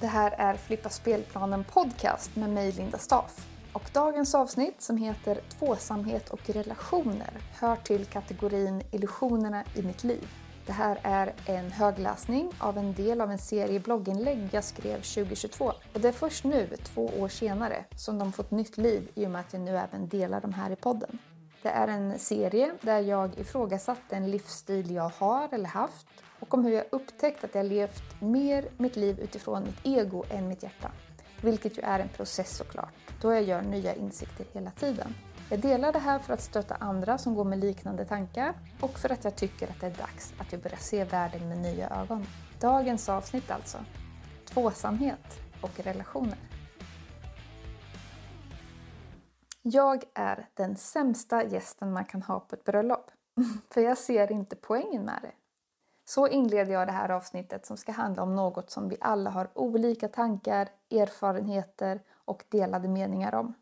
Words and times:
Det 0.00 0.06
här 0.06 0.34
är 0.38 0.54
Flippa 0.54 0.88
spelplanen 0.88 1.64
podcast 1.64 2.36
med 2.36 2.50
mig 2.50 2.72
Linda 2.72 2.98
Staff. 2.98 3.46
Och 3.72 3.90
dagens 3.92 4.34
avsnitt 4.34 4.82
som 4.82 4.96
heter 4.96 5.40
Tvåsamhet 5.58 6.30
och 6.30 6.50
relationer 6.50 7.30
hör 7.60 7.76
till 7.76 8.04
kategorin 8.06 8.82
Illusionerna 8.92 9.64
i 9.74 9.82
mitt 9.82 10.04
liv. 10.04 10.28
Det 10.66 10.72
här 10.72 10.98
är 11.02 11.34
en 11.46 11.70
högläsning 11.70 12.52
av 12.58 12.78
en 12.78 12.94
del 12.94 13.20
av 13.20 13.30
en 13.30 13.38
serie 13.38 13.80
blogginlägg 13.80 14.48
jag 14.52 14.64
skrev 14.64 14.96
2022. 14.96 15.72
Och 15.94 16.00
det 16.00 16.08
är 16.08 16.12
först 16.12 16.44
nu, 16.44 16.68
två 16.82 17.06
år 17.06 17.28
senare, 17.28 17.84
som 17.96 18.18
de 18.18 18.32
fått 18.32 18.50
nytt 18.50 18.76
liv 18.76 19.08
i 19.14 19.26
och 19.26 19.30
med 19.30 19.40
att 19.40 19.52
jag 19.52 19.62
nu 19.62 19.78
även 19.78 20.08
delar 20.08 20.40
de 20.40 20.52
här 20.52 20.70
i 20.70 20.76
podden. 20.76 21.18
Det 21.62 21.68
är 21.68 21.88
en 21.88 22.18
serie 22.18 22.72
där 22.80 23.00
jag 23.00 23.38
ifrågasatt 23.38 24.00
den 24.08 24.30
livsstil 24.30 24.90
jag 24.90 25.08
har 25.18 25.48
eller 25.52 25.68
haft 25.68 26.06
och 26.40 26.54
om 26.54 26.64
hur 26.64 26.72
jag 26.72 26.84
upptäckt 26.92 27.44
att 27.44 27.54
jag 27.54 27.66
levt 27.66 28.20
mer 28.20 28.68
mitt 28.76 28.96
liv 28.96 29.20
utifrån 29.20 29.64
mitt 29.64 29.80
ego 29.82 30.24
än 30.30 30.48
mitt 30.48 30.62
hjärta. 30.62 30.92
Vilket 31.40 31.78
ju 31.78 31.82
är 31.82 32.00
en 32.00 32.08
process 32.08 32.56
såklart, 32.56 32.94
då 33.22 33.32
jag 33.32 33.42
gör 33.42 33.62
nya 33.62 33.94
insikter 33.94 34.46
hela 34.52 34.70
tiden. 34.70 35.14
Jag 35.50 35.60
delar 35.60 35.92
det 35.92 35.98
här 35.98 36.18
för 36.18 36.34
att 36.34 36.40
stötta 36.40 36.74
andra 36.74 37.18
som 37.18 37.34
går 37.34 37.44
med 37.44 37.58
liknande 37.58 38.04
tankar 38.04 38.54
och 38.80 38.98
för 38.98 39.12
att 39.12 39.24
jag 39.24 39.36
tycker 39.36 39.70
att 39.70 39.80
det 39.80 39.86
är 39.86 39.90
dags 39.90 40.34
att 40.38 40.52
vi 40.52 40.58
börjar 40.58 40.76
se 40.76 41.04
världen 41.04 41.48
med 41.48 41.58
nya 41.58 41.90
ögon. 41.90 42.26
Dagens 42.60 43.08
avsnitt 43.08 43.50
alltså. 43.50 43.78
Tvåsamhet 44.44 45.40
och 45.60 45.80
relationer. 45.80 46.38
Jag 49.62 50.04
är 50.14 50.48
den 50.54 50.76
sämsta 50.76 51.44
gästen 51.44 51.92
man 51.92 52.04
kan 52.04 52.22
ha 52.22 52.40
på 52.40 52.54
ett 52.54 52.64
bröllop. 52.64 53.10
För 53.70 53.80
jag 53.80 53.98
ser 53.98 54.32
inte 54.32 54.56
poängen 54.56 55.04
med 55.04 55.18
det. 55.22 55.45
Så 56.08 56.28
inleder 56.28 56.72
jag 56.72 56.88
det 56.88 56.92
här 56.92 57.08
avsnittet 57.08 57.66
som 57.66 57.76
ska 57.76 57.92
handla 57.92 58.22
om 58.22 58.34
något 58.34 58.70
som 58.70 58.88
vi 58.88 58.96
alla 59.00 59.30
har 59.30 59.48
olika 59.54 60.08
tankar, 60.08 60.68
erfarenheter 60.90 62.00
och 62.24 62.44
delade 62.48 62.88
meningar 62.88 63.34
om. 63.34 63.54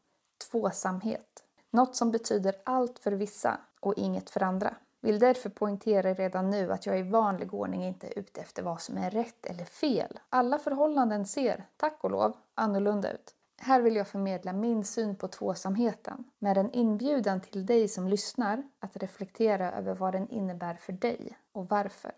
Tvåsamhet. 0.50 1.44
Något 1.70 1.96
som 1.96 2.10
betyder 2.10 2.54
allt 2.64 2.98
för 2.98 3.12
vissa 3.12 3.60
och 3.80 3.94
inget 3.96 4.30
för 4.30 4.42
andra. 4.42 4.74
Vill 5.00 5.18
därför 5.18 5.50
poängtera 5.50 6.14
redan 6.14 6.50
nu 6.50 6.72
att 6.72 6.86
jag 6.86 6.98
i 6.98 7.02
vanlig 7.02 7.54
ordning 7.54 7.84
inte 7.84 8.06
är 8.06 8.18
ute 8.18 8.40
efter 8.40 8.62
vad 8.62 8.80
som 8.80 8.98
är 8.98 9.10
rätt 9.10 9.46
eller 9.46 9.64
fel. 9.64 10.20
Alla 10.28 10.58
förhållanden 10.58 11.26
ser, 11.26 11.66
tack 11.76 12.04
och 12.04 12.10
lov, 12.10 12.36
annorlunda 12.54 13.12
ut. 13.12 13.34
Här 13.58 13.80
vill 13.80 13.96
jag 13.96 14.08
förmedla 14.08 14.52
min 14.52 14.84
syn 14.84 15.16
på 15.16 15.28
tvåsamheten 15.28 16.24
med 16.38 16.58
en 16.58 16.70
inbjudan 16.70 17.40
till 17.40 17.66
dig 17.66 17.88
som 17.88 18.08
lyssnar 18.08 18.62
att 18.80 18.96
reflektera 18.96 19.72
över 19.72 19.94
vad 19.94 20.12
den 20.12 20.28
innebär 20.28 20.74
för 20.74 20.92
dig 20.92 21.38
och 21.52 21.68
varför. 21.68 22.12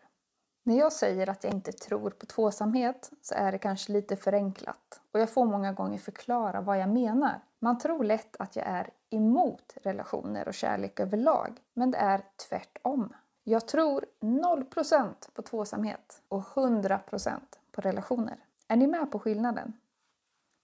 När 0.67 0.78
jag 0.78 0.92
säger 0.92 1.28
att 1.28 1.45
jag 1.45 1.53
inte 1.53 1.72
tror 1.72 2.11
på 2.11 2.27
tvåsamhet 2.27 3.11
så 3.22 3.34
är 3.34 3.53
det 3.53 3.59
kanske 3.59 3.92
lite 3.92 4.17
förenklat 4.17 5.00
och 5.12 5.20
jag 5.20 5.31
får 5.31 5.45
många 5.45 5.72
gånger 5.72 5.98
förklara 5.98 6.61
vad 6.61 6.78
jag 6.78 6.89
menar. 6.89 7.41
Man 7.59 7.78
tror 7.78 8.05
lätt 8.05 8.36
att 8.39 8.56
jag 8.56 8.67
är 8.67 8.91
emot 9.11 9.77
relationer 9.83 10.48
och 10.48 10.55
kärlek 10.55 11.00
överlag, 11.00 11.61
men 11.75 11.91
det 11.91 11.98
är 11.98 12.22
tvärtom. 12.48 13.12
Jag 13.44 13.69
tror 13.69 14.05
0% 14.20 15.14
på 15.33 15.42
tvåsamhet 15.42 16.22
och 16.28 16.42
100% 16.42 17.31
på 17.72 17.81
relationer. 17.81 18.37
Är 18.69 18.77
ni 18.77 18.87
med 18.87 19.11
på 19.11 19.19
skillnaden? 19.19 19.72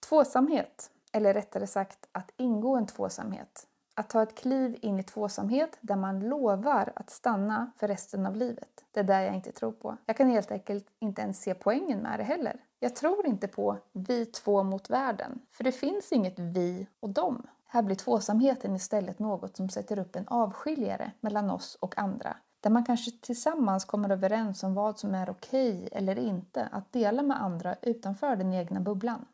Tvåsamhet, 0.09 0.91
eller 1.11 1.33
rättare 1.33 1.67
sagt 1.67 2.07
att 2.11 2.31
ingå 2.37 2.75
en 2.75 2.87
tvåsamhet, 2.87 3.67
att 3.95 4.09
ta 4.09 4.23
ett 4.23 4.35
kliv 4.35 4.77
in 4.81 4.99
i 4.99 5.03
tvåsamhet 5.03 5.77
där 5.81 5.95
man 5.95 6.19
lovar 6.19 6.93
att 6.95 7.09
stanna 7.09 7.71
för 7.77 7.87
resten 7.87 8.25
av 8.25 8.35
livet. 8.35 8.83
Det 8.91 8.99
är 8.99 9.03
där 9.03 9.21
jag 9.21 9.35
inte 9.35 9.51
tror 9.51 9.71
på. 9.71 9.97
Jag 10.05 10.17
kan 10.17 10.29
helt 10.29 10.51
enkelt 10.51 10.87
inte 10.99 11.21
ens 11.21 11.41
se 11.41 11.53
poängen 11.53 11.99
med 11.99 12.19
det 12.19 12.23
heller. 12.23 12.59
Jag 12.79 12.95
tror 12.95 13.27
inte 13.27 13.47
på 13.47 13.77
vi 13.91 14.25
två 14.25 14.63
mot 14.63 14.89
världen, 14.89 15.41
för 15.51 15.63
det 15.63 15.71
finns 15.71 16.11
inget 16.11 16.39
vi 16.39 16.87
och 16.99 17.09
dem. 17.09 17.47
Här 17.65 17.81
blir 17.81 17.95
tvåsamheten 17.95 18.75
istället 18.75 19.19
något 19.19 19.57
som 19.57 19.69
sätter 19.69 19.99
upp 19.99 20.15
en 20.15 20.27
avskiljare 20.27 21.11
mellan 21.19 21.49
oss 21.49 21.77
och 21.79 21.97
andra. 21.97 22.37
Där 22.59 22.69
man 22.69 22.85
kanske 22.85 23.11
tillsammans 23.21 23.85
kommer 23.85 24.09
överens 24.09 24.63
om 24.63 24.73
vad 24.73 24.99
som 24.99 25.15
är 25.15 25.29
okej 25.29 25.89
eller 25.91 26.19
inte 26.19 26.69
att 26.71 26.93
dela 26.93 27.23
med 27.23 27.41
andra 27.41 27.75
utanför 27.81 28.35
den 28.35 28.53
egna 28.53 28.79
bubblan. 28.79 29.25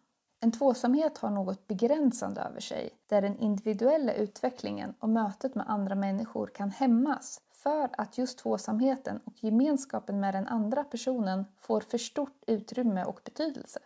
En 0.42 0.52
tvåsamhet 0.52 1.18
har 1.18 1.30
något 1.30 1.68
begränsande 1.68 2.42
över 2.42 2.60
sig 2.60 2.90
där 3.08 3.22
den 3.22 3.38
individuella 3.38 4.14
utvecklingen 4.14 4.94
och 5.00 5.10
mötet 5.10 5.56
med 5.56 5.70
andra 5.70 5.96
människor 5.96 6.48
kan 6.48 6.72
hämmas 6.72 7.42
för 7.52 7.90
att 7.98 8.18
just 8.18 8.40
tvåsamheten 8.40 9.20
och 9.26 9.44
gemenskapen 9.44 10.20
med 10.20 10.34
den 10.34 10.48
andra 10.48 10.84
personen 10.84 11.46
får 11.58 11.82
för 11.82 11.98
stort 11.98 12.44
utrymme 12.48 13.04
och 13.04 13.22
betydelse. 13.24 13.80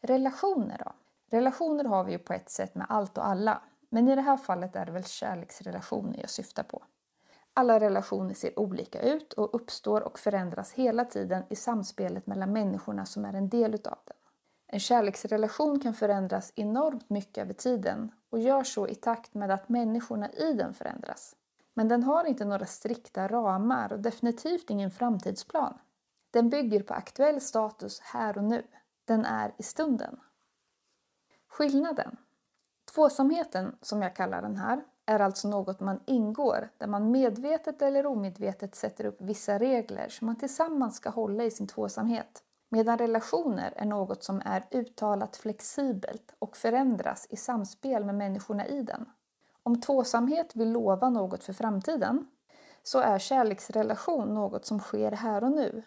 Relationer 0.00 0.80
då? 0.84 0.92
Relationer 1.30 1.84
har 1.84 2.04
vi 2.04 2.12
ju 2.12 2.18
på 2.18 2.32
ett 2.32 2.50
sätt 2.50 2.74
med 2.74 2.86
allt 2.88 3.18
och 3.18 3.26
alla, 3.26 3.62
men 3.88 4.08
i 4.08 4.14
det 4.14 4.22
här 4.22 4.36
fallet 4.36 4.76
är 4.76 4.86
det 4.86 4.92
väl 4.92 5.04
kärleksrelationer 5.04 6.20
jag 6.20 6.30
syftar 6.30 6.62
på. 6.62 6.82
Alla 7.54 7.80
relationer 7.80 8.34
ser 8.34 8.58
olika 8.58 9.02
ut 9.02 9.32
och 9.32 9.54
uppstår 9.54 10.00
och 10.00 10.18
förändras 10.18 10.72
hela 10.72 11.04
tiden 11.04 11.44
i 11.48 11.56
samspelet 11.56 12.26
mellan 12.26 12.52
människorna 12.52 13.06
som 13.06 13.24
är 13.24 13.32
en 13.32 13.48
del 13.48 13.74
utav 13.74 13.98
den. 14.04 14.16
En 14.72 14.80
kärleksrelation 14.80 15.80
kan 15.80 15.94
förändras 15.94 16.52
enormt 16.56 17.10
mycket 17.10 17.42
över 17.42 17.52
tiden 17.52 18.12
och 18.30 18.38
gör 18.38 18.64
så 18.64 18.88
i 18.88 18.94
takt 18.94 19.34
med 19.34 19.50
att 19.50 19.68
människorna 19.68 20.30
i 20.32 20.52
den 20.52 20.74
förändras. 20.74 21.36
Men 21.74 21.88
den 21.88 22.02
har 22.02 22.24
inte 22.24 22.44
några 22.44 22.66
strikta 22.66 23.28
ramar 23.28 23.92
och 23.92 24.00
definitivt 24.00 24.70
ingen 24.70 24.90
framtidsplan. 24.90 25.78
Den 26.30 26.50
bygger 26.50 26.82
på 26.82 26.94
aktuell 26.94 27.40
status 27.40 28.00
här 28.00 28.38
och 28.38 28.44
nu. 28.44 28.62
Den 29.04 29.24
är 29.24 29.54
i 29.58 29.62
stunden. 29.62 30.20
Skillnaden. 31.48 32.16
Tvåsamheten, 32.94 33.76
som 33.82 34.02
jag 34.02 34.16
kallar 34.16 34.42
den 34.42 34.56
här, 34.56 34.84
är 35.06 35.20
alltså 35.20 35.48
något 35.48 35.80
man 35.80 36.00
ingår 36.06 36.68
där 36.78 36.86
man 36.86 37.10
medvetet 37.10 37.82
eller 37.82 38.06
omedvetet 38.06 38.74
sätter 38.74 39.04
upp 39.04 39.16
vissa 39.20 39.58
regler 39.58 40.08
som 40.08 40.26
man 40.26 40.36
tillsammans 40.36 40.96
ska 40.96 41.10
hålla 41.10 41.44
i 41.44 41.50
sin 41.50 41.66
tvåsamhet. 41.66 42.44
Medan 42.72 42.98
relationer 42.98 43.72
är 43.76 43.86
något 43.86 44.24
som 44.24 44.42
är 44.44 44.66
uttalat 44.70 45.36
flexibelt 45.36 46.34
och 46.38 46.56
förändras 46.56 47.26
i 47.30 47.36
samspel 47.36 48.04
med 48.04 48.14
människorna 48.14 48.66
i 48.66 48.82
den. 48.82 49.08
Om 49.62 49.80
tvåsamhet 49.80 50.56
vill 50.56 50.72
lova 50.72 51.10
något 51.10 51.44
för 51.44 51.52
framtiden 51.52 52.26
så 52.82 52.98
är 52.98 53.18
kärleksrelation 53.18 54.34
något 54.34 54.66
som 54.66 54.78
sker 54.78 55.12
här 55.12 55.44
och 55.44 55.52
nu, 55.52 55.82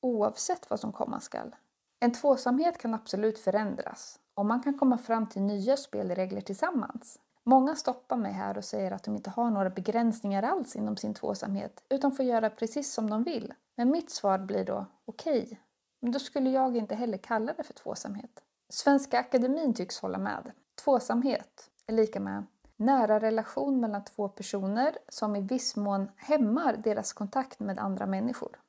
oavsett 0.00 0.70
vad 0.70 0.80
som 0.80 0.92
komma 0.92 1.20
skall. 1.20 1.56
En 2.00 2.12
tvåsamhet 2.12 2.78
kan 2.78 2.94
absolut 2.94 3.38
förändras 3.38 4.18
och 4.34 4.46
man 4.46 4.62
kan 4.62 4.78
komma 4.78 4.98
fram 4.98 5.28
till 5.28 5.42
nya 5.42 5.76
spelregler 5.76 6.40
tillsammans. 6.40 7.18
Många 7.44 7.76
stoppar 7.76 8.16
mig 8.16 8.32
här 8.32 8.58
och 8.58 8.64
säger 8.64 8.90
att 8.90 9.04
de 9.04 9.16
inte 9.16 9.30
har 9.30 9.50
några 9.50 9.70
begränsningar 9.70 10.42
alls 10.42 10.76
inom 10.76 10.96
sin 10.96 11.14
tvåsamhet 11.14 11.84
utan 11.88 12.12
får 12.12 12.24
göra 12.24 12.50
precis 12.50 12.92
som 12.92 13.10
de 13.10 13.22
vill. 13.22 13.54
Men 13.74 13.90
mitt 13.90 14.10
svar 14.10 14.38
blir 14.38 14.64
då 14.64 14.86
okej, 15.04 15.42
okay, 15.42 15.56
men 16.00 16.12
då 16.12 16.18
skulle 16.18 16.50
jag 16.50 16.76
inte 16.76 16.94
heller 16.94 17.18
kalla 17.18 17.52
det 17.52 17.62
för 17.62 17.74
tvåsamhet. 17.74 18.42
Svenska 18.68 19.18
Akademin 19.20 19.74
tycks 19.74 20.00
hålla 20.00 20.18
med. 20.18 20.52
Tvåsamhet 20.74 21.70
är 21.86 21.92
lika 21.92 22.20
med 22.20 22.44
nära 22.78 23.20
relation 23.20 23.80
mellan 23.80 24.04
två 24.04 24.28
personer 24.28 24.98
som 25.08 25.36
i 25.36 25.40
viss 25.40 25.76
mån 25.76 26.10
hämmar 26.16 26.76
deras 26.76 27.12
kontakt 27.12 27.60
med 27.60 27.78
andra 27.78 28.06
människor. 28.06 28.60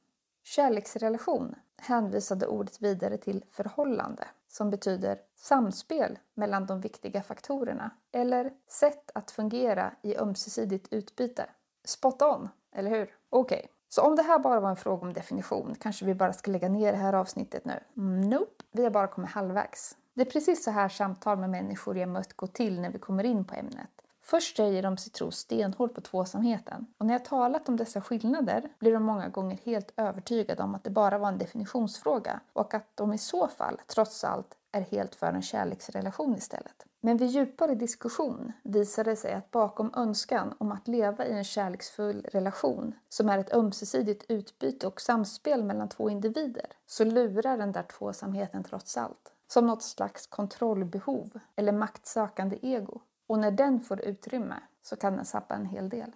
Kärleksrelation 0.43 1.55
hänvisade 1.77 2.47
ordet 2.47 2.81
vidare 2.81 3.17
till 3.17 3.45
förhållande 3.51 4.27
som 4.47 4.69
betyder 4.69 5.21
samspel 5.35 6.19
mellan 6.33 6.65
de 6.65 6.81
viktiga 6.81 7.23
faktorerna 7.23 7.91
eller 8.11 8.53
sätt 8.67 9.11
att 9.13 9.31
fungera 9.31 9.91
i 10.01 10.17
ömsesidigt 10.17 10.93
utbyte. 10.93 11.45
Spot 11.83 12.21
on, 12.21 12.49
eller 12.71 12.91
hur? 12.91 13.15
Okej, 13.29 13.57
okay. 13.59 13.67
Så 13.89 14.01
om 14.01 14.15
det 14.15 14.23
här 14.23 14.39
bara 14.39 14.59
var 14.59 14.69
en 14.69 14.75
fråga 14.75 15.01
om 15.01 15.13
definition 15.13 15.75
kanske 15.79 16.05
vi 16.05 16.13
bara 16.13 16.33
ska 16.33 16.51
lägga 16.51 16.69
ner 16.69 16.91
det 16.91 16.97
här 16.97 17.13
avsnittet 17.13 17.65
nu? 17.65 17.79
Mm, 17.97 18.29
nope, 18.29 18.63
vi 18.71 18.83
har 18.83 18.91
bara 18.91 19.07
kommit 19.07 19.31
halvvägs. 19.31 19.97
Det 20.13 20.21
är 20.21 20.31
precis 20.31 20.63
så 20.63 20.71
här 20.71 20.89
samtal 20.89 21.37
med 21.37 21.49
människor 21.49 21.97
jag 21.97 22.09
mött 22.09 22.33
går 22.33 22.47
till 22.47 22.81
när 22.81 22.89
vi 22.89 22.99
kommer 22.99 23.23
in 23.23 23.45
på 23.45 23.55
ämnet. 23.55 23.89
Först 24.21 24.57
säger 24.57 24.83
de 24.83 24.97
sig 24.97 25.11
tro 25.11 25.31
stenhårt 25.31 25.93
på 25.93 26.01
tvåsamheten 26.01 26.87
och 26.97 27.05
när 27.05 27.13
jag 27.13 27.25
talat 27.25 27.69
om 27.69 27.77
dessa 27.77 28.01
skillnader 28.01 28.69
blir 28.79 28.93
de 28.93 29.03
många 29.03 29.29
gånger 29.29 29.57
helt 29.65 29.93
övertygade 29.97 30.63
om 30.63 30.75
att 30.75 30.83
det 30.83 30.89
bara 30.89 31.17
var 31.17 31.27
en 31.27 31.37
definitionsfråga 31.37 32.39
och 32.53 32.73
att 32.73 32.87
de 32.95 33.13
i 33.13 33.17
så 33.17 33.47
fall, 33.47 33.81
trots 33.87 34.23
allt, 34.23 34.57
är 34.71 34.81
helt 34.81 35.15
för 35.15 35.33
en 35.33 35.41
kärleksrelation 35.41 36.35
istället. 36.35 36.85
Men 37.01 37.17
vid 37.17 37.29
djupare 37.29 37.75
diskussion 37.75 38.51
visar 38.63 39.03
det 39.03 39.15
sig 39.15 39.33
att 39.33 39.51
bakom 39.51 39.93
önskan 39.95 40.53
om 40.57 40.71
att 40.71 40.87
leva 40.87 41.25
i 41.25 41.31
en 41.31 41.43
kärleksfull 41.43 42.25
relation 42.31 42.95
som 43.09 43.29
är 43.29 43.37
ett 43.37 43.53
ömsesidigt 43.53 44.25
utbyte 44.29 44.87
och 44.87 45.01
samspel 45.01 45.63
mellan 45.63 45.89
två 45.89 46.09
individer 46.09 46.65
så 46.85 47.03
lurar 47.03 47.57
den 47.57 47.71
där 47.71 47.83
tvåsamheten 47.83 48.63
trots 48.63 48.97
allt. 48.97 49.33
Som 49.47 49.67
något 49.67 49.83
slags 49.83 50.27
kontrollbehov 50.27 51.39
eller 51.55 51.71
maktsökande 51.71 52.59
ego. 52.61 53.01
Och 53.27 53.39
när 53.39 53.51
den 53.51 53.79
får 53.79 54.01
utrymme 54.01 54.55
så 54.81 54.95
kan 54.95 55.15
den 55.15 55.25
sappa 55.25 55.55
en 55.55 55.65
hel 55.65 55.89
del. 55.89 56.11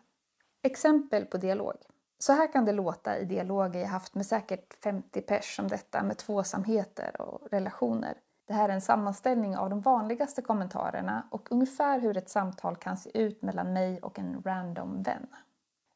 Exempel 0.63 1.25
på 1.25 1.37
dialog. 1.37 1.75
Så 2.17 2.33
här 2.33 2.51
kan 2.51 2.65
det 2.65 2.71
låta 2.71 3.17
i 3.19 3.25
dialoger 3.25 3.79
jag 3.79 3.87
haft 3.87 4.15
med 4.15 4.25
säkert 4.25 4.73
50 4.73 5.21
pers 5.21 5.59
om 5.59 5.67
detta 5.67 6.03
med 6.03 6.17
tvåsamheter 6.17 7.21
och 7.21 7.47
relationer. 7.51 8.17
Det 8.45 8.53
här 8.53 8.69
är 8.69 8.73
en 8.73 8.81
sammanställning 8.81 9.57
av 9.57 9.69
de 9.69 9.81
vanligaste 9.81 10.41
kommentarerna 10.41 11.27
och 11.29 11.51
ungefär 11.51 11.99
hur 11.99 12.17
ett 12.17 12.29
samtal 12.29 12.75
kan 12.75 12.97
se 12.97 13.17
ut 13.19 13.41
mellan 13.41 13.73
mig 13.73 13.99
och 13.99 14.19
en 14.19 14.41
random 14.45 15.03
vän. 15.03 15.27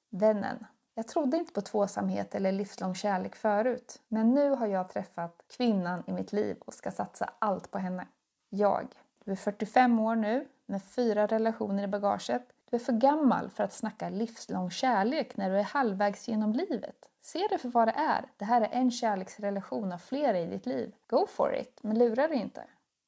Vännen. 0.09 0.65
Jag 0.93 1.07
trodde 1.07 1.37
inte 1.37 1.53
på 1.53 1.61
tvåsamhet 1.61 2.35
eller 2.35 2.51
livslång 2.51 2.95
kärlek 2.95 3.35
förut, 3.35 4.01
men 4.07 4.33
nu 4.33 4.49
har 4.49 4.67
jag 4.67 4.89
träffat 4.89 5.43
kvinnan 5.57 6.03
i 6.07 6.11
mitt 6.11 6.33
liv 6.33 6.57
och 6.65 6.73
ska 6.73 6.91
satsa 6.91 7.29
allt 7.39 7.71
på 7.71 7.77
henne. 7.77 8.07
Jag. 8.49 8.87
Du 9.23 9.31
är 9.31 9.35
45 9.35 9.99
år 9.99 10.15
nu, 10.15 10.47
med 10.65 10.83
fyra 10.83 11.27
relationer 11.27 11.83
i 11.83 11.87
bagaget. 11.87 12.43
Du 12.69 12.75
är 12.75 12.81
för 12.81 12.93
gammal 12.93 13.49
för 13.49 13.63
att 13.63 13.73
snacka 13.73 14.09
livslång 14.09 14.71
kärlek 14.71 15.37
när 15.37 15.49
du 15.49 15.59
är 15.59 15.63
halvvägs 15.63 16.27
genom 16.27 16.53
livet. 16.53 17.09
Se 17.21 17.47
det 17.49 17.57
för 17.57 17.69
vad 17.69 17.87
det 17.87 17.95
är. 17.97 18.25
Det 18.37 18.45
här 18.45 18.61
är 18.61 18.69
en 18.71 18.91
kärleksrelation 18.91 19.91
av 19.91 19.97
flera 19.97 20.39
i 20.39 20.45
ditt 20.45 20.65
liv. 20.65 20.95
Go 21.07 21.27
for 21.27 21.55
it, 21.55 21.79
men 21.83 21.99
lura 21.99 22.27
dig 22.27 22.37
inte. 22.37 22.63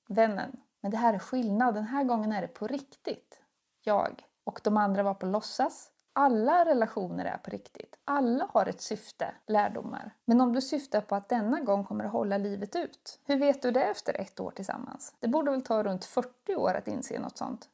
Vännen. 0.07 0.51
Men 0.81 0.91
det 0.91 0.97
här 0.97 1.13
är 1.13 1.19
skillnad. 1.19 1.75
Den 1.75 1.87
här 1.87 2.03
gången 2.03 2.31
är 2.31 2.41
det 2.41 2.47
på 2.47 2.67
riktigt. 2.67 3.41
Jag. 3.83 4.23
Och 4.43 4.59
de 4.63 4.77
andra 4.77 5.03
var 5.03 5.13
på 5.13 5.25
låtsas. 5.25 5.91
Alla 6.13 6.65
relationer 6.65 7.25
är 7.25 7.37
på 7.37 7.51
riktigt. 7.51 7.99
Alla 8.05 8.49
har 8.53 8.65
ett 8.65 8.81
syfte, 8.81 9.33
lärdomar. 9.47 10.15
Men 10.25 10.41
om 10.41 10.53
du 10.53 10.61
syftar 10.61 11.01
på 11.01 11.15
att 11.15 11.29
denna 11.29 11.59
gång 11.59 11.85
kommer 11.85 12.03
att 12.03 12.11
hålla 12.11 12.37
livet 12.37 12.75
ut, 12.75 13.19
hur 13.25 13.37
vet 13.37 13.61
du 13.61 13.71
det 13.71 13.83
efter 13.83 14.21
ett 14.21 14.39
år 14.39 14.51
tillsammans? 14.51 15.15
Det 15.19 15.27
borde 15.27 15.51
väl 15.51 15.61
ta 15.61 15.83
runt 15.83 16.05
40 16.05 16.55
år 16.55 16.73
att 16.73 16.87
inse 16.87 17.19
något 17.19 17.37
sånt? 17.37 17.69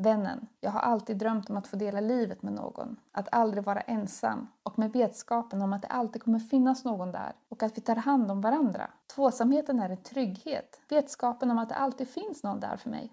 Vännen, 0.00 0.46
jag 0.60 0.70
har 0.70 0.80
alltid 0.80 1.16
drömt 1.16 1.50
om 1.50 1.56
att 1.56 1.66
få 1.66 1.76
dela 1.76 2.00
livet 2.00 2.42
med 2.42 2.52
någon, 2.52 2.96
att 3.12 3.28
aldrig 3.32 3.64
vara 3.64 3.80
ensam 3.80 4.48
och 4.62 4.78
med 4.78 4.92
vetskapen 4.92 5.62
om 5.62 5.72
att 5.72 5.82
det 5.82 5.88
alltid 5.88 6.22
kommer 6.22 6.38
finnas 6.38 6.84
någon 6.84 7.12
där 7.12 7.32
och 7.48 7.62
att 7.62 7.76
vi 7.76 7.80
tar 7.82 7.96
hand 7.96 8.30
om 8.30 8.40
varandra. 8.40 8.90
Tvåsamheten 9.14 9.80
är 9.80 9.88
en 9.90 10.02
trygghet, 10.02 10.80
vetskapen 10.88 11.50
om 11.50 11.58
att 11.58 11.68
det 11.68 11.74
alltid 11.74 12.08
finns 12.08 12.42
någon 12.42 12.60
där 12.60 12.76
för 12.76 12.90
mig. 12.90 13.12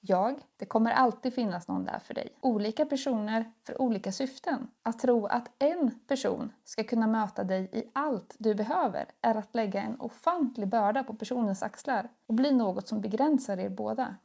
Jag, 0.00 0.40
det 0.56 0.66
kommer 0.66 0.90
alltid 0.90 1.34
finnas 1.34 1.68
någon 1.68 1.84
där 1.84 1.98
för 1.98 2.14
dig. 2.14 2.36
Olika 2.40 2.86
personer 2.86 3.52
för 3.66 3.82
olika 3.82 4.12
syften. 4.12 4.68
Att 4.82 4.98
tro 4.98 5.26
att 5.26 5.50
en 5.58 5.90
person 6.06 6.52
ska 6.64 6.84
kunna 6.84 7.06
möta 7.06 7.44
dig 7.44 7.68
i 7.72 7.84
allt 7.92 8.34
du 8.38 8.54
behöver 8.54 9.04
är 9.20 9.34
att 9.34 9.54
lägga 9.54 9.82
en 9.82 10.00
ofantlig 10.00 10.68
börda 10.68 11.04
på 11.04 11.14
personens 11.14 11.62
axlar 11.62 12.08
och 12.26 12.34
bli 12.34 12.52
något 12.52 12.88
som 12.88 13.00
begränsar 13.00 13.58
er 13.58 13.68
båda. 13.68 14.16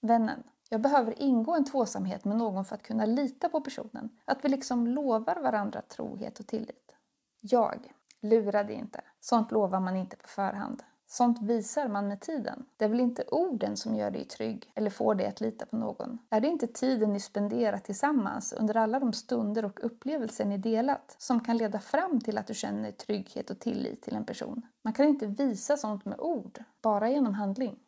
Vännen, 0.00 0.42
jag 0.68 0.80
behöver 0.80 1.22
ingå 1.22 1.54
en 1.54 1.64
tvåsamhet 1.64 2.24
med 2.24 2.36
någon 2.36 2.64
för 2.64 2.74
att 2.74 2.82
kunna 2.82 3.06
lita 3.06 3.48
på 3.48 3.60
personen. 3.60 4.08
Att 4.24 4.44
vi 4.44 4.48
liksom 4.48 4.86
lovar 4.86 5.42
varandra 5.42 5.82
trohet 5.82 6.40
och 6.40 6.46
tillit. 6.46 6.94
Jag, 7.40 7.92
lura 8.20 8.64
dig 8.64 8.76
inte. 8.76 9.00
Sånt 9.20 9.52
lovar 9.52 9.80
man 9.80 9.96
inte 9.96 10.16
på 10.16 10.28
förhand. 10.28 10.82
Sånt 11.06 11.42
visar 11.42 11.88
man 11.88 12.08
med 12.08 12.20
tiden. 12.20 12.66
Det 12.76 12.84
är 12.84 12.88
väl 12.88 13.00
inte 13.00 13.24
orden 13.30 13.76
som 13.76 13.94
gör 13.94 14.10
dig 14.10 14.24
trygg 14.24 14.72
eller 14.74 14.90
får 14.90 15.14
dig 15.14 15.26
att 15.26 15.40
lita 15.40 15.66
på 15.66 15.76
någon? 15.76 16.18
Är 16.30 16.40
det 16.40 16.48
inte 16.48 16.66
tiden 16.66 17.12
ni 17.12 17.20
spenderar 17.20 17.78
tillsammans 17.78 18.52
under 18.52 18.76
alla 18.76 19.00
de 19.00 19.12
stunder 19.12 19.64
och 19.64 19.84
upplevelser 19.84 20.44
ni 20.44 20.58
delat 20.58 21.16
som 21.18 21.40
kan 21.40 21.56
leda 21.56 21.80
fram 21.80 22.20
till 22.20 22.38
att 22.38 22.46
du 22.46 22.54
känner 22.54 22.90
trygghet 22.90 23.50
och 23.50 23.58
tillit 23.60 24.02
till 24.02 24.16
en 24.16 24.24
person? 24.24 24.62
Man 24.82 24.92
kan 24.92 25.06
inte 25.06 25.26
visa 25.26 25.76
sånt 25.76 26.04
med 26.04 26.20
ord, 26.20 26.58
bara 26.82 27.10
genom 27.10 27.34
handling. 27.34 27.78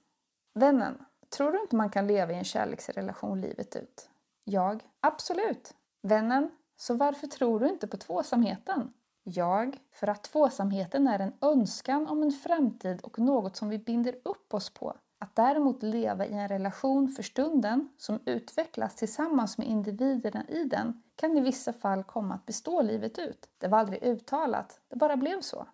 Vännen, 0.55 0.99
tror 1.37 1.53
du 1.53 1.61
inte 1.61 1.77
man 1.77 1.91
kan 1.91 2.07
leva 2.07 2.33
i 2.33 2.37
en 2.37 2.45
kärleksrelation 2.45 3.41
livet 3.41 3.77
ut? 3.77 4.11
Jag, 4.45 4.83
absolut. 5.01 5.75
Vännen, 6.03 6.51
så 6.77 6.95
varför 6.95 7.27
tror 7.27 7.61
du 7.61 7.69
inte 7.69 7.87
på 7.87 7.97
tvåsamheten? 7.97 8.93
Jag, 9.23 9.79
för 9.93 10.07
att 10.07 10.25
tvåsamheten 10.25 11.07
är 11.07 11.19
en 11.19 11.33
önskan 11.41 12.07
om 12.07 12.23
en 12.23 12.33
framtid 12.33 13.01
och 13.03 13.19
något 13.19 13.57
som 13.57 13.69
vi 13.69 13.79
binder 13.79 14.17
upp 14.25 14.55
oss 14.55 14.71
på. 14.71 14.97
Att 15.19 15.37
däremot 15.37 15.83
leva 15.83 16.27
i 16.27 16.33
en 16.33 16.49
relation 16.49 17.09
för 17.09 17.23
stunden 17.23 17.89
som 17.99 18.21
utvecklas 18.27 18.95
tillsammans 18.95 19.59
med 19.59 19.67
individerna 19.67 20.45
i 20.49 20.65
den 20.65 21.03
kan 21.17 21.37
i 21.37 21.41
vissa 21.41 21.73
fall 21.73 22.05
komma 22.05 22.35
att 22.35 22.47
bestå 22.47 22.83
livet 22.83 23.19
ut. 23.19 23.49
Det 23.59 23.69
var 23.69 23.79
aldrig 23.79 24.03
uttalat, 24.03 24.81
det 24.89 24.97
bara 24.97 25.17
blev 25.17 25.41
så. 25.41 25.67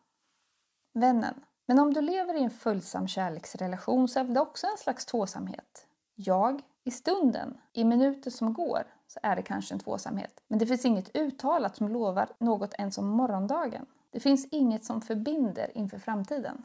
Vännen. 0.94 1.34
Men 1.66 1.78
om 1.78 1.94
du 1.94 2.00
lever 2.00 2.34
i 2.34 2.42
en 2.42 2.50
följsam 2.50 3.08
kärleksrelation 3.08 4.08
så 4.08 4.20
är 4.20 4.24
det 4.24 4.40
också 4.40 4.66
en 4.66 4.78
slags 4.78 5.06
tvåsamhet. 5.06 5.86
Jag, 6.14 6.62
i 6.84 6.90
stunden, 6.90 7.58
i 7.72 7.84
minuter 7.84 8.30
som 8.30 8.52
går, 8.52 8.82
så 9.06 9.20
är 9.22 9.36
det 9.36 9.42
kanske 9.42 9.74
en 9.74 9.80
tvåsamhet. 9.80 10.40
Men 10.48 10.58
det 10.58 10.66
finns 10.66 10.84
inget 10.84 11.16
uttalat 11.16 11.76
som 11.76 11.88
lovar 11.88 12.28
något 12.38 12.74
ens 12.74 12.98
om 12.98 13.08
morgondagen. 13.08 13.86
Det 14.10 14.20
finns 14.20 14.48
inget 14.50 14.84
som 14.84 15.00
förbinder 15.02 15.70
inför 15.74 15.98
framtiden. 15.98 16.64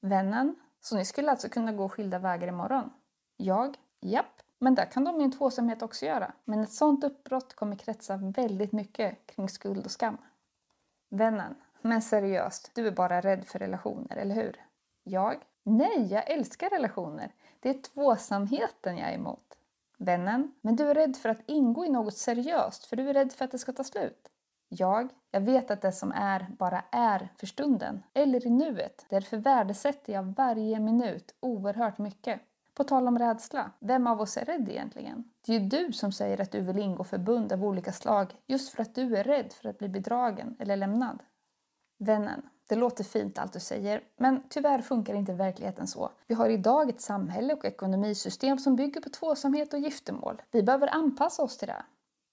Vännen, 0.00 0.56
så 0.80 0.96
ni 0.96 1.04
skulle 1.04 1.30
alltså 1.30 1.48
kunna 1.48 1.72
gå 1.72 1.88
skilda 1.88 2.18
vägar 2.18 2.48
imorgon? 2.48 2.90
Jag, 3.36 3.76
japp. 4.00 4.42
Men 4.58 4.74
det 4.74 4.86
kan 4.86 5.04
de 5.04 5.20
i 5.20 5.24
en 5.24 5.32
tvåsamhet 5.32 5.82
också 5.82 6.06
göra. 6.06 6.32
Men 6.44 6.60
ett 6.60 6.72
sånt 6.72 7.04
uppbrott 7.04 7.54
kommer 7.54 7.76
kretsa 7.76 8.16
väldigt 8.16 8.72
mycket 8.72 9.26
kring 9.26 9.48
skuld 9.48 9.84
och 9.84 9.90
skam. 9.90 10.16
Vännen, 11.08 11.54
men 11.80 12.02
seriöst, 12.02 12.70
du 12.74 12.86
är 12.86 12.90
bara 12.90 13.20
rädd 13.20 13.44
för 13.46 13.58
relationer, 13.58 14.16
eller 14.16 14.34
hur? 14.34 14.64
Jag? 15.04 15.36
Nej, 15.62 16.06
jag 16.10 16.30
älskar 16.30 16.70
relationer. 16.70 17.32
Det 17.60 17.68
är 17.68 17.82
tvåsamheten 17.82 18.98
jag 18.98 19.08
är 19.08 19.14
emot. 19.14 19.58
Vännen, 19.98 20.54
men 20.60 20.76
du 20.76 20.90
är 20.90 20.94
rädd 20.94 21.16
för 21.16 21.28
att 21.28 21.42
ingå 21.46 21.84
i 21.84 21.88
något 21.88 22.16
seriöst 22.16 22.84
för 22.84 22.96
du 22.96 23.08
är 23.08 23.14
rädd 23.14 23.32
för 23.32 23.44
att 23.44 23.50
det 23.50 23.58
ska 23.58 23.72
ta 23.72 23.84
slut. 23.84 24.28
Jag, 24.68 25.08
jag 25.30 25.40
vet 25.40 25.70
att 25.70 25.82
det 25.82 25.92
som 25.92 26.12
är 26.12 26.46
bara 26.58 26.84
är 26.92 27.28
för 27.36 27.46
stunden, 27.46 28.02
eller 28.14 28.46
i 28.46 28.50
nuet. 28.50 29.06
Därför 29.08 29.36
värdesätter 29.36 30.12
jag 30.12 30.22
varje 30.22 30.80
minut 30.80 31.34
oerhört 31.40 31.98
mycket. 31.98 32.40
På 32.74 32.84
tal 32.84 33.08
om 33.08 33.18
rädsla, 33.18 33.70
vem 33.78 34.06
av 34.06 34.20
oss 34.20 34.36
är 34.36 34.44
rädd 34.44 34.68
egentligen? 34.68 35.30
Det 35.46 35.54
är 35.54 35.60
ju 35.60 35.66
du 35.66 35.92
som 35.92 36.12
säger 36.12 36.40
att 36.40 36.52
du 36.52 36.60
vill 36.60 36.78
ingå 36.78 37.04
förbund 37.04 37.52
av 37.52 37.64
olika 37.64 37.92
slag 37.92 38.34
just 38.46 38.70
för 38.70 38.82
att 38.82 38.94
du 38.94 39.16
är 39.16 39.24
rädd 39.24 39.52
för 39.52 39.68
att 39.68 39.78
bli 39.78 39.88
bedragen 39.88 40.56
eller 40.58 40.76
lämnad. 40.76 41.22
Vännen, 41.98 42.42
det 42.68 42.74
låter 42.74 43.04
fint 43.04 43.38
allt 43.38 43.52
du 43.52 43.60
säger, 43.60 44.02
men 44.16 44.42
tyvärr 44.48 44.82
funkar 44.82 45.14
inte 45.14 45.32
verkligheten 45.32 45.86
så. 45.86 46.10
Vi 46.26 46.34
har 46.34 46.48
idag 46.48 46.90
ett 46.90 47.00
samhälle 47.00 47.54
och 47.54 47.64
ekonomisystem 47.64 48.58
som 48.58 48.76
bygger 48.76 49.00
på 49.00 49.08
tvåsamhet 49.08 49.72
och 49.72 49.78
giftermål. 49.78 50.42
Vi 50.50 50.62
behöver 50.62 50.94
anpassa 50.94 51.42
oss 51.42 51.56
till 51.56 51.68
det. 51.68 51.84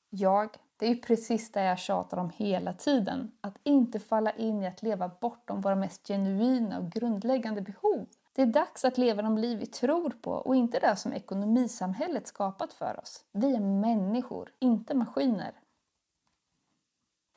Jag, 0.10 0.58
det 0.78 0.86
är 0.86 0.90
ju 0.90 1.02
precis 1.02 1.52
det 1.52 1.64
jag 1.64 1.80
tjatar 1.80 2.18
om 2.18 2.30
hela 2.30 2.74
tiden. 2.74 3.32
Att 3.42 3.58
inte 3.64 4.00
falla 4.00 4.32
in 4.32 4.64
i 4.64 4.68
att 4.68 4.82
leva 4.84 5.12
bortom 5.22 5.62
våra 5.62 5.76
mest 5.76 6.08
genuina 6.08 6.80
och 6.80 6.92
grundläggande 6.92 7.62
behov. 7.62 8.06
Det 8.34 8.42
är 8.42 8.46
dags 8.46 8.86
att 8.86 8.98
leva 8.98 9.22
de 9.22 9.38
liv 9.38 9.60
vi 9.60 9.66
tror 9.66 10.10
på 10.10 10.32
och 10.32 10.56
inte 10.56 10.80
det 10.80 10.96
som 10.96 11.14
ekonomisamhället 11.14 12.28
skapat 12.28 12.74
för 12.74 13.00
oss. 13.02 13.26
Vi 13.32 13.56
är 13.56 13.60
människor, 13.60 14.52
inte 14.60 14.94
maskiner. 14.94 15.52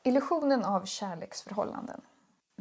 Illusionen 0.03 0.65
av 0.65 0.85
kärleksförhållanden. 0.85 2.01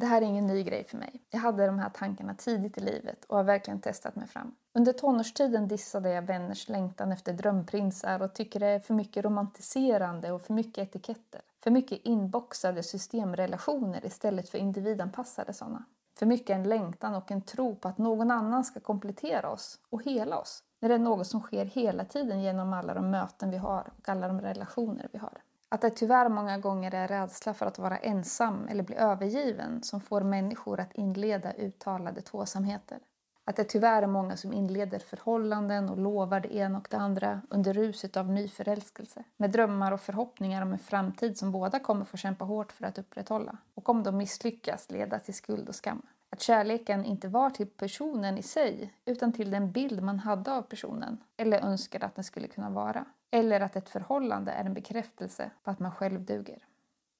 Det 0.00 0.06
här 0.06 0.22
är 0.22 0.26
ingen 0.26 0.46
ny 0.46 0.62
grej 0.62 0.84
för 0.84 0.96
mig. 0.96 1.22
Jag 1.30 1.40
hade 1.40 1.66
de 1.66 1.78
här 1.78 1.90
tankarna 1.90 2.34
tidigt 2.34 2.78
i 2.78 2.80
livet 2.80 3.24
och 3.24 3.36
har 3.36 3.44
verkligen 3.44 3.80
testat 3.80 4.16
mig 4.16 4.26
fram. 4.28 4.54
Under 4.74 4.92
tonårstiden 4.92 5.68
dissade 5.68 6.10
jag 6.10 6.22
vänners 6.22 6.68
längtan 6.68 7.12
efter 7.12 7.32
drömprinsar 7.32 8.22
och 8.22 8.34
tycker 8.34 8.60
det 8.60 8.66
är 8.66 8.80
för 8.80 8.94
mycket 8.94 9.24
romantiserande 9.24 10.32
och 10.32 10.42
för 10.42 10.54
mycket 10.54 10.78
etiketter. 10.78 11.40
För 11.62 11.70
mycket 11.70 12.00
inboxade 12.04 12.82
systemrelationer 12.82 14.06
istället 14.06 14.48
för 14.48 14.58
individanpassade 14.58 15.52
sådana. 15.52 15.84
För 16.18 16.26
mycket 16.26 16.50
en 16.50 16.68
längtan 16.68 17.14
och 17.14 17.30
en 17.30 17.42
tro 17.42 17.76
på 17.76 17.88
att 17.88 17.98
någon 17.98 18.30
annan 18.30 18.64
ska 18.64 18.80
komplettera 18.80 19.50
oss 19.50 19.80
och 19.90 20.02
hela 20.04 20.38
oss. 20.38 20.62
När 20.80 20.88
det 20.88 20.94
är 20.94 20.98
något 20.98 21.26
som 21.26 21.40
sker 21.40 21.64
hela 21.64 22.04
tiden 22.04 22.42
genom 22.42 22.72
alla 22.72 22.94
de 22.94 23.10
möten 23.10 23.50
vi 23.50 23.56
har 23.56 23.92
och 23.98 24.08
alla 24.08 24.28
de 24.28 24.40
relationer 24.40 25.08
vi 25.12 25.18
har. 25.18 25.42
Att 25.68 25.80
det 25.80 25.90
tyvärr 25.90 26.28
många 26.28 26.58
gånger 26.58 26.94
är 26.94 27.08
rädsla 27.08 27.54
för 27.54 27.66
att 27.66 27.78
vara 27.78 27.96
ensam 27.96 28.68
eller 28.68 28.82
bli 28.82 28.96
övergiven 28.96 29.82
som 29.82 30.00
får 30.00 30.20
människor 30.20 30.80
att 30.80 30.94
inleda 30.94 31.52
uttalade 31.52 32.20
tvåsamheter. 32.20 32.98
Att 33.44 33.56
det 33.56 33.64
tyvärr 33.64 34.02
är 34.02 34.06
många 34.06 34.36
som 34.36 34.52
inleder 34.52 34.98
förhållanden 34.98 35.88
och 35.88 35.98
lovar 35.98 36.40
det 36.40 36.54
ena 36.54 36.78
och 36.78 36.88
det 36.90 36.96
andra 36.96 37.40
under 37.50 37.74
ruset 37.74 38.16
av 38.16 38.30
nyförälskelse. 38.30 39.24
Med 39.36 39.50
drömmar 39.50 39.92
och 39.92 40.00
förhoppningar 40.00 40.62
om 40.62 40.72
en 40.72 40.78
framtid 40.78 41.38
som 41.38 41.52
båda 41.52 41.78
kommer 41.78 42.04
få 42.04 42.16
kämpa 42.16 42.44
hårt 42.44 42.72
för 42.72 42.84
att 42.84 42.98
upprätthålla. 42.98 43.56
Och 43.74 43.88
om 43.88 44.02
de 44.02 44.16
misslyckas 44.16 44.90
leda 44.90 45.18
till 45.18 45.34
skuld 45.34 45.68
och 45.68 45.74
skam. 45.74 46.02
Att 46.30 46.40
kärleken 46.40 47.04
inte 47.04 47.28
var 47.28 47.50
till 47.50 47.66
personen 47.66 48.38
i 48.38 48.42
sig 48.42 48.94
utan 49.04 49.32
till 49.32 49.50
den 49.50 49.72
bild 49.72 50.02
man 50.02 50.18
hade 50.18 50.52
av 50.52 50.62
personen 50.62 51.18
eller 51.36 51.60
önskade 51.60 52.06
att 52.06 52.14
den 52.14 52.24
skulle 52.24 52.48
kunna 52.48 52.70
vara. 52.70 53.04
Eller 53.30 53.60
att 53.60 53.76
ett 53.76 53.88
förhållande 53.88 54.52
är 54.52 54.64
en 54.64 54.74
bekräftelse 54.74 55.50
på 55.62 55.70
att 55.70 55.78
man 55.78 55.92
själv 55.92 56.24
duger. 56.24 56.64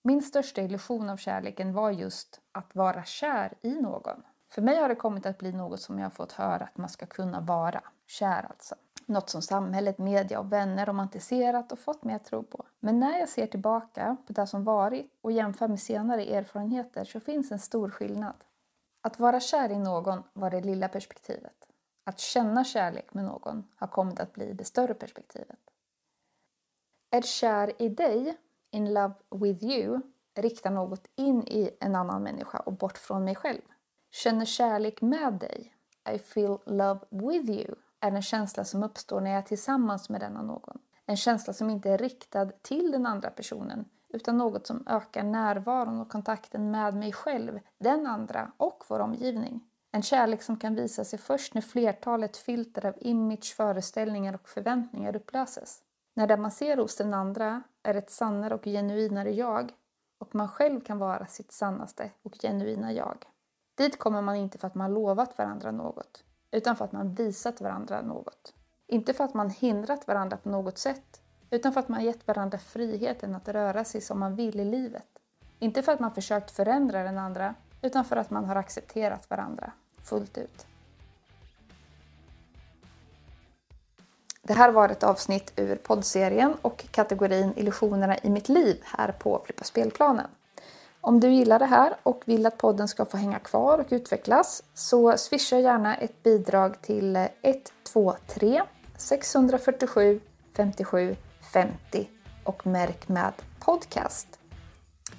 Min 0.02 0.22
största 0.22 0.62
illusion 0.62 1.10
av 1.10 1.16
kärleken 1.16 1.72
var 1.72 1.90
just 1.90 2.40
att 2.52 2.74
vara 2.74 3.04
kär 3.04 3.54
i 3.60 3.74
någon. 3.74 4.22
För 4.50 4.62
mig 4.62 4.76
har 4.76 4.88
det 4.88 4.94
kommit 4.94 5.26
att 5.26 5.38
bli 5.38 5.52
något 5.52 5.80
som 5.80 5.98
jag 5.98 6.04
har 6.04 6.10
fått 6.10 6.32
höra 6.32 6.64
att 6.64 6.76
man 6.76 6.88
ska 6.88 7.06
kunna 7.06 7.40
vara. 7.40 7.82
Kär 8.06 8.46
alltså. 8.50 8.74
Något 9.06 9.30
som 9.30 9.42
samhället, 9.42 9.98
media 9.98 10.40
och 10.40 10.52
vänner 10.52 10.86
romantiserat 10.86 11.72
och 11.72 11.78
fått 11.78 12.04
mig 12.04 12.14
att 12.14 12.24
tro 12.24 12.42
på. 12.42 12.64
Men 12.80 13.00
när 13.00 13.18
jag 13.18 13.28
ser 13.28 13.46
tillbaka 13.46 14.16
på 14.26 14.32
det 14.32 14.46
som 14.46 14.64
varit 14.64 15.18
och 15.20 15.32
jämför 15.32 15.68
med 15.68 15.80
senare 15.80 16.24
erfarenheter 16.24 17.04
så 17.04 17.20
finns 17.20 17.52
en 17.52 17.58
stor 17.58 17.90
skillnad. 17.90 18.44
Att 19.00 19.20
vara 19.20 19.40
kär 19.40 19.70
i 19.70 19.78
någon 19.78 20.22
var 20.32 20.50
det 20.50 20.60
lilla 20.60 20.88
perspektivet. 20.88 21.68
Att 22.04 22.18
känna 22.18 22.64
kärlek 22.64 23.14
med 23.14 23.24
någon 23.24 23.64
har 23.76 23.86
kommit 23.86 24.20
att 24.20 24.32
bli 24.32 24.52
det 24.52 24.64
större 24.64 24.94
perspektivet. 24.94 25.67
Är 27.10 27.22
kär 27.22 27.82
i 27.82 27.88
dig, 27.88 28.36
in 28.70 28.94
love 28.94 29.14
with 29.30 29.64
you, 29.64 30.00
riktar 30.34 30.70
något 30.70 31.06
in 31.16 31.42
i 31.46 31.76
en 31.80 31.96
annan 31.96 32.22
människa 32.22 32.58
och 32.58 32.72
bort 32.72 32.98
från 32.98 33.24
mig 33.24 33.34
själv. 33.34 33.62
Känner 34.10 34.44
kärlek 34.44 35.02
med 35.02 35.32
dig, 35.32 35.74
I 36.14 36.18
feel 36.18 36.58
love 36.66 37.00
with 37.10 37.50
you, 37.50 37.74
är 38.00 38.12
en 38.12 38.22
känsla 38.22 38.64
som 38.64 38.82
uppstår 38.82 39.20
när 39.20 39.30
jag 39.30 39.38
är 39.38 39.42
tillsammans 39.42 40.08
med 40.08 40.20
denna 40.20 40.42
någon. 40.42 40.78
En 41.06 41.16
känsla 41.16 41.52
som 41.52 41.70
inte 41.70 41.90
är 41.90 41.98
riktad 41.98 42.46
till 42.46 42.90
den 42.90 43.06
andra 43.06 43.30
personen 43.30 43.84
utan 44.08 44.38
något 44.38 44.66
som 44.66 44.84
ökar 44.86 45.22
närvaron 45.22 46.00
och 46.00 46.08
kontakten 46.08 46.70
med 46.70 46.94
mig 46.94 47.12
själv, 47.12 47.60
den 47.78 48.06
andra 48.06 48.52
och 48.56 48.84
vår 48.88 49.00
omgivning. 49.00 49.60
En 49.92 50.02
kärlek 50.02 50.42
som 50.42 50.56
kan 50.56 50.74
visa 50.74 51.04
sig 51.04 51.18
först 51.18 51.54
när 51.54 51.62
flertalet 51.62 52.36
filter 52.36 52.86
av 52.86 52.94
image, 53.00 53.54
föreställningar 53.56 54.34
och 54.34 54.48
förväntningar 54.48 55.16
upplöses. 55.16 55.82
När 56.18 56.26
det 56.26 56.37
man 56.37 56.50
ser 56.50 56.76
hos 56.76 56.96
den 56.96 57.14
andra 57.14 57.62
är 57.82 57.94
ett 57.94 58.10
sannare 58.10 58.54
och 58.54 58.64
genuinare 58.64 59.30
jag 59.30 59.72
och 60.20 60.34
man 60.34 60.48
själv 60.48 60.80
kan 60.80 60.98
vara 60.98 61.26
sitt 61.26 61.52
sannaste 61.52 62.10
och 62.22 62.34
genuina 62.42 62.92
jag. 62.92 63.25
Dit 63.75 63.98
kommer 63.98 64.22
man 64.22 64.37
inte 64.37 64.58
för 64.58 64.66
att 64.66 64.75
man 64.75 64.94
lovat 64.94 65.38
varandra 65.38 65.70
något, 65.70 66.25
utan 66.50 66.76
för 66.76 66.84
att 66.84 66.92
man 66.92 67.14
visat 67.14 67.60
varandra 67.60 68.02
något. 68.02 68.54
Inte 68.87 69.14
för 69.14 69.25
att 69.25 69.34
man 69.34 69.50
hindrat 69.50 70.08
varandra 70.08 70.37
på 70.37 70.48
något 70.48 70.78
sätt, 70.78 71.22
utan 71.50 71.72
för 71.72 71.80
att 71.80 71.88
man 71.88 72.04
gett 72.04 72.26
varandra 72.26 72.58
friheten 72.58 73.34
att 73.34 73.48
röra 73.48 73.84
sig 73.84 74.00
som 74.00 74.18
man 74.18 74.37
vill 74.37 74.60
i 74.60 74.64
livet. 74.64 75.18
Inte 75.58 75.82
för 75.82 75.92
att 75.92 76.00
man 76.00 76.14
försökt 76.14 76.50
förändra 76.50 77.02
den 77.02 77.18
andra, 77.18 77.54
utan 77.82 78.04
för 78.04 78.16
att 78.16 78.30
man 78.30 78.44
har 78.44 78.56
accepterat 78.56 79.30
varandra 79.30 79.72
fullt 80.02 80.38
ut. 80.38 80.66
Det 84.49 84.55
här 84.55 84.73
var 84.73 84.88
ett 84.88 85.02
avsnitt 85.02 85.52
ur 85.57 85.76
poddserien 85.76 86.55
och 86.62 86.85
kategorin 86.90 87.52
Illusionerna 87.57 88.17
i 88.23 88.31
mitt 88.31 88.49
liv 88.49 88.83
här 88.85 89.12
på 89.12 89.43
Flippa 89.45 89.64
spelplanen. 89.64 90.26
Om 91.00 91.21
du 91.21 91.31
gillar 91.31 91.59
det 91.59 91.67
här 91.67 91.97
och 92.02 92.23
vill 92.25 92.47
att 92.47 92.59
podden 92.59 92.88
ska 92.88 93.05
få 93.05 93.17
hänga 93.17 93.38
kvar 93.38 93.78
och 93.78 93.87
utvecklas 93.90 94.62
så 94.75 95.17
swisha 95.17 95.59
gärna 95.59 95.97
ett 95.97 96.23
bidrag 96.23 96.83
till 96.83 97.26
123 97.43 98.62
647 98.97 100.21
57 100.57 101.17
50 101.52 102.09
och 102.45 102.67
märk 102.67 103.09
med 103.09 103.33
podcast. 103.61 104.38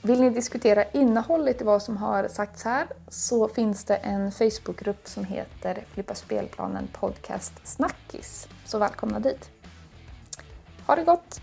Vill 0.02 0.22
ni 0.22 0.30
diskutera 0.30 0.84
innehållet 0.84 1.62
i 1.62 1.64
vad 1.64 1.84
som 1.84 1.98
har 1.98 2.28
sagts 2.28 2.64
här 2.64 2.88
så 3.08 3.48
finns 3.48 3.86
det 3.86 3.96
en 3.96 4.32
Facebookgrupp 4.32 5.08
som 5.08 5.24
heter 5.24 5.86
Flippa 5.94 6.16
spelplanen 6.16 6.88
podcast 6.94 7.54
Snackis. 7.64 8.48
Så 8.66 8.78
välkomna 8.78 9.20
dit! 9.20 9.50
Ha 10.86 10.96
det 10.96 11.04
gott! 11.04 11.42